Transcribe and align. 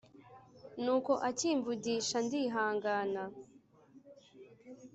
nuko 0.83 1.11
akimvugisha 1.29 2.17
ndihangana 2.25 3.23